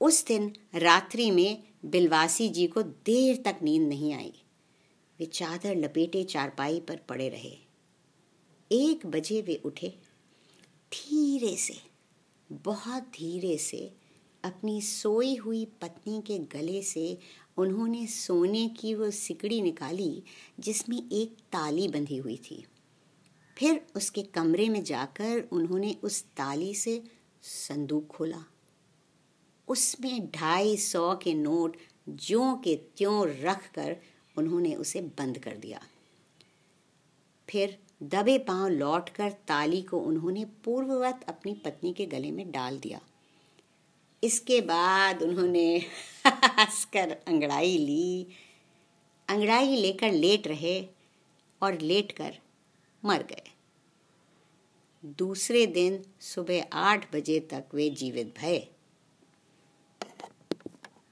उस 0.00 0.26
दिन 0.26 0.52
रात्रि 0.74 1.30
में 1.30 1.62
बिलवासी 1.84 2.48
जी 2.48 2.66
को 2.66 2.82
देर 2.82 3.36
तक 3.36 3.56
नींद 3.62 3.88
नहीं 3.88 4.14
आई। 4.14 4.32
वे 5.20 5.26
चादर 5.26 5.76
लपेटे 5.76 6.24
चारपाई 6.24 6.80
पर 6.80 6.96
पड़े 6.96 7.28
रहे। 7.28 7.58
एक 8.72 9.06
बजे 9.06 9.40
वे 9.42 9.60
उठे। 9.64 9.88
धीरे 10.92 11.56
से, 11.56 11.74
बहुत 12.52 13.02
धीरे 13.02 13.58
से 13.58 13.92
अपनी 14.44 14.82
सोई 14.82 15.34
हुई 15.36 15.64
पत्नी 15.64 16.22
के 16.26 16.38
गले 16.38 16.82
से 16.82 17.18
उन्होंने 17.62 18.06
सोने 18.06 18.68
की 18.68 18.94
वो 18.94 19.10
सिकड़ी 19.10 19.60
निकाली, 19.62 20.22
जिसमें 20.60 21.02
एक 21.12 21.36
ताली 21.52 21.88
बंधी 21.88 22.16
हुई 22.16 22.36
थी। 22.36 22.64
फिर 23.58 23.86
उसके 23.96 24.22
कमरे 24.22 24.68
में 24.68 24.82
जाकर 24.84 25.48
उन्होंने 25.52 25.96
उस 26.02 26.22
ताली 26.24 26.74
से 26.74 27.02
संदूक 27.42 28.06
खोला। 28.06 28.44
उसमें 29.68 30.26
ढाई 30.26 30.76
सौ 30.76 31.14
के 31.16 31.34
नोट 31.34 31.76
ज्यों 32.08 32.54
के 32.56 32.74
त्यों 32.96 33.28
रख 33.40 33.70
कर 33.74 33.96
उन्होंने 34.36 34.74
उसे 34.74 35.00
बंद 35.18 35.38
कर 35.38 35.56
दिया। 35.56 35.80
फिर 37.48 37.78
दबे 38.02 38.38
पाँव 38.38 38.68
लौटकर 38.68 39.32
ताली 39.32 39.82
को 39.82 39.98
उन्होंने 40.00 40.44
पूर्ववत 40.64 41.24
अपनी 41.28 41.54
पत्नी 41.54 41.92
के 41.92 42.06
गले 42.06 42.30
में 42.30 42.50
डाल 42.50 42.78
दिया। 42.78 43.00
इसके 44.24 44.60
बाद 44.60 45.22
उन्होंने 45.22 45.78
हंसकर 46.26 47.10
अंगड़ाई 47.28 47.78
ली। 47.78 48.26
अंगड़ाई 49.28 49.76
लेकर 49.76 50.12
लेट 50.12 50.46
रहे 50.46 50.88
और 51.62 51.78
लेट 51.78 52.12
कर 52.12 52.38
मर 53.04 53.22
गए। 53.22 53.50
दूसरे 55.04 55.66
दिन 55.66 56.04
सुबह 56.20 56.64
आठ 56.72 57.14
बजे 57.14 57.40
तक 57.40 57.64
वे 57.74 57.90
जीवित 57.90 58.34
भये 58.38 58.71